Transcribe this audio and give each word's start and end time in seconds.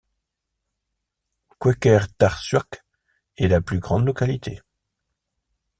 Qeqertarsuaq 1.61 2.83
est 3.37 3.47
la 3.47 3.61
plus 3.61 3.77
grande 3.77 4.03
localité. 4.03 4.59